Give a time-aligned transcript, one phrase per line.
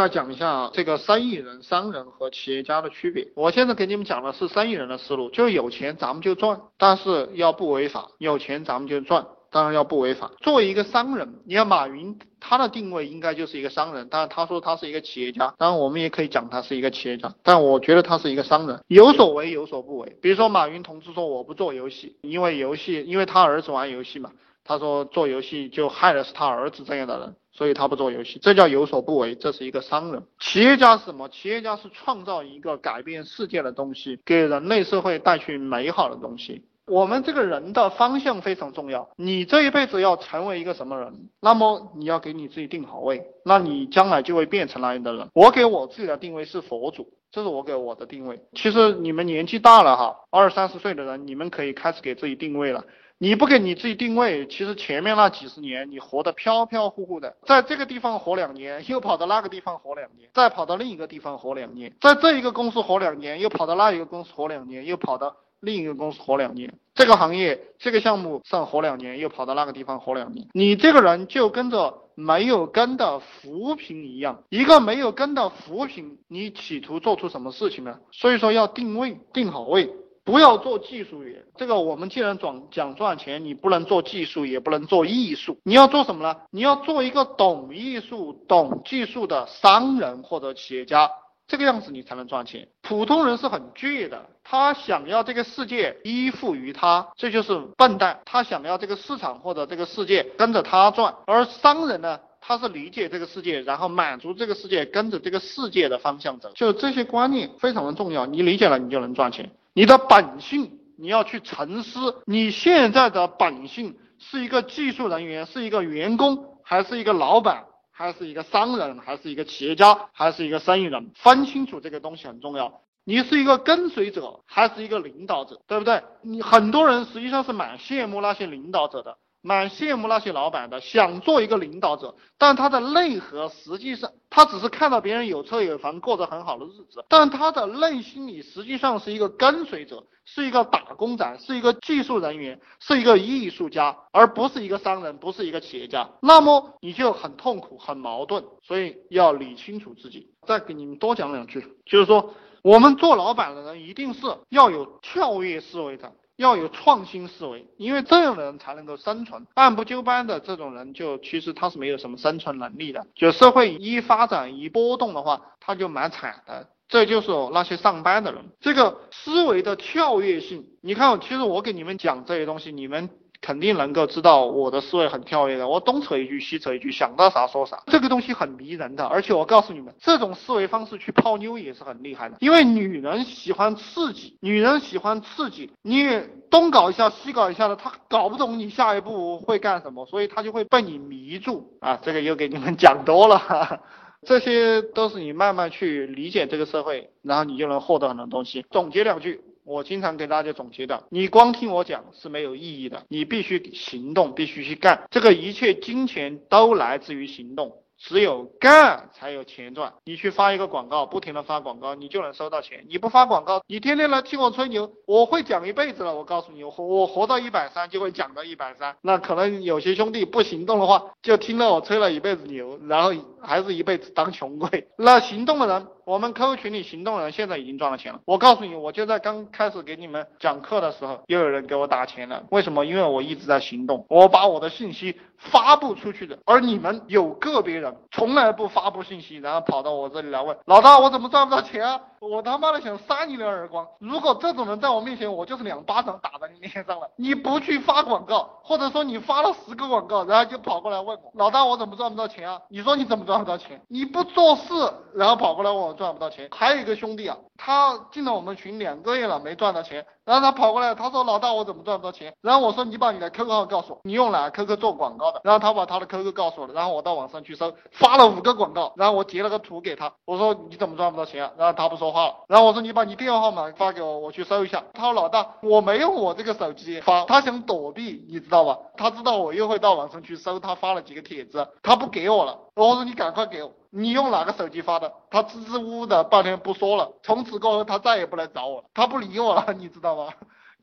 [0.00, 3.26] 再讲一下这个生意人、商人和企业家的区别。
[3.34, 8.08] 我现在给你们讲的是生意人的思路，就是有钱咱们就赚，但是要不违法。
[8.18, 10.30] 有钱咱们就赚，当然要不违法。
[10.40, 20.16] 作为一个商人，你看马云他的定位应该就是一个商人，但是他说他是一个企业家，当然我们也可以讲他是一个企业家，但我觉得他是一个商人，有所为有所不为。
[20.22, 24.30] 比如说马云同志说我不做游戏，因为游戏因为他儿子玩游戏嘛。
[24.68, 30.22] 他说做游戏就害的是他儿子这样的人，所以他不做游戏，这叫有所不为，这是一个商人。
[30.38, 31.26] 企业家是什么？
[31.30, 36.66] 企业家是创造一个改变世界的东西，给人类社会带去美好的东西。
[36.84, 41.30] 我们这个人的方向非常重要，你这一辈子要成为一个什么人？
[41.40, 45.28] 那么你要给你自己定好位，那你将来就会变成那样的人。
[45.32, 48.42] 我给我自己的定位是佛祖，这是我给我的定位。
[48.52, 52.84] 其实你们年纪大了哈，二三十岁的人，你们可以开始给自己定位了。
[53.20, 77.98] 你不给你自己定位，其实前面那几十年你活得飘飘忽忽的，在这个地方活两年，又跑到那个地方活两年，再跑到另一个地方活两年，在这一个公司活两年，又跑到那一个公司活两年，又跑到另一个公司活两年，这个行业这个项目上活两年，又跑到那个地方活两年，你这个人就跟着没有根的浮萍一样，一个没有根的浮萍，你企图做出什么事情呢？
[78.12, 79.90] 所以说要定位，定好位。
[80.28, 86.36] 不要做技术员，这个我们既然讲讲赚钱，你不能做技术，也不能做艺术，你要做什么呢？
[86.50, 91.10] 你要做一个懂艺术、懂技术的商人或者企业家，
[91.46, 92.68] 这个样子你才能赚钱。
[92.82, 98.20] 普通人是很倔的，他想要这个世界依附于他，这就是笨蛋。
[98.26, 102.20] 他想要这个市场或者这个世界跟着他转，而商人呢？
[102.40, 108.26] 他是理解这个世界，然后满足这个世界，跟着这个世界的方向走，就这些观念非常的重要。
[108.26, 109.50] 你理解了，你就能赚钱。
[109.74, 121.12] 你的本性你要去沉思，你现在的本性是一个技术人员，是一个员工，还是一个老板，还是一个商人，还是一个企业家，还是一个生意人？
[121.14, 122.80] 分清楚这个东西很重要。
[123.04, 126.02] 你是一个跟随者，还是一个领导者，对不对？
[126.22, 129.16] 你很多人实际上是蛮羡慕那些领导者的。
[129.40, 146.10] 蛮羡慕那些老板的，想做一个领导者，但他的内核实际上，他只是看到别人有车有房，过着很好的日子，但他的内心里实际上是一个跟随者，是一个打工仔，是一个技术人员，是一个艺术家，而不是一个商人，不是一个企业家。
[146.20, 150.30] 那么你就很痛苦，很矛盾，所以要理清楚自己。
[150.46, 156.12] 再给你们多讲两句，就是说，我们做老板的人一定是要有跳跃思维的。
[156.38, 159.44] 要有创新思维，因为这样的人才能够生存。
[159.54, 163.04] 按部就班的这种人，就其实他是没有什么生存能力的。
[163.16, 166.68] 就社会一发展一波动的话，他就蛮惨的。
[166.88, 170.64] 这就是那些上班的人，这个思维的跳跃性。
[170.80, 173.10] 你看，其实我给你们讲这些东西，你们。
[173.48, 179.06] 肯定能够知道我的思维很跳跃的，我东扯一句西扯一句，想到啥说啥，这个东西很迷人的。
[179.06, 186.06] 而且我告诉你们，这种思维方式去泡妞也是很厉害的，因为女人喜欢刺激，女人喜欢刺激，你
[186.50, 191.98] 东搞一下西搞一下的，她搞不懂你下一步会干什么，所以她就会被你迷住啊。
[192.02, 193.80] 这个又给你们讲多了，哈哈，
[194.26, 198.66] 这些都是你慢慢去理解这个社会，然后你就能获得很多东西。
[198.70, 199.40] 总结两句。
[199.68, 205.06] 我经常给大家总结的，你光听我讲是没有意义的，你必须行动，必须去干。
[205.10, 207.82] 这个一切金钱都来自于行动。
[208.00, 209.92] 只有干才有钱赚。
[210.04, 212.86] 你去发一个广告，不停的发广告，你就能收到钱。
[212.88, 216.14] 你不发广告，你天天来听我吹牛，我会讲一辈子了。
[216.14, 218.96] 我告诉你，我我活到一百三就会讲到一百三。
[219.02, 223.12] 那可能有些兄弟不行动的话，就听了我吹了一辈子牛，然后
[223.42, 224.88] 还是一辈子当穷鬼。
[224.96, 228.20] 那行动的人，我们 QQ 群里行动的人现在已经赚了钱了。
[228.24, 232.42] 我告诉你，我就在刚开始给你们讲课的时候，又有人给我打钱了。
[232.50, 232.84] 为什么？
[232.84, 235.16] 因为我一直在行动，我把我的信息。
[235.38, 242.00] 发布出去的，而你们有个别人从来不发布信息，然后跑到我这里来问老大，我怎么赚不到钱啊？
[242.20, 243.86] 我他妈的想扇你两耳光！
[243.98, 247.10] 如果这种人在我面前，我就是两巴掌打在你脸上了。
[247.16, 252.60] 你不去发广告，或者说你发了十个广告，然后就跑过来问我老大，我怎么赚不到钱啊？
[252.68, 253.80] 你说你怎么赚不到钱？
[253.88, 254.72] 你不做事，
[255.14, 256.48] 然后跑过来问我赚不到钱。
[256.52, 260.04] 还有一个兄弟啊，他进了我们群两个月了，没赚到钱。
[260.28, 262.34] 然后他跑过来，他说老大，我怎么赚不到钱？
[262.42, 265.40] 然后我说你把你的 QQ 号告诉我，你用哪个 QQ 做广告的？
[265.42, 271.52] 然后他把他的 QQ 告诉我了，然后我到网上去搜，发了五个广告，然后我截了个图给他，我说你怎么赚不到钱啊？
[271.56, 274.84] 然后他不说话了，然后我说你把你电话号码发给我，我去搜一下。
[274.92, 278.76] 他说老大，我没用我这个手机发，他想躲避，你知道吧？
[278.98, 282.58] 他知道我又会到网上去搜他发了几个帖子，他不给我了。
[282.86, 283.72] 我说你赶快给我。
[283.90, 285.12] 你用哪个手机发的？
[285.30, 290.32] 他支支吾吾的半天不说了，从此过后他再也不来找我了，他不理我了， 你知道吗？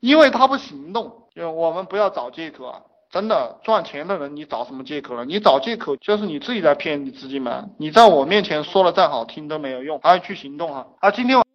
[0.00, 1.22] 因为他不行动。
[1.34, 5.24] 就我们不要找借口啊，真的赚钱的人，你找什么借口呢？
[5.24, 7.64] 你找借口就是你自己在骗你自己嘛。
[7.78, 10.86] 你在我面前说了再好听都没有用，还要去行动哈。
[11.00, 11.45] 啊，今天。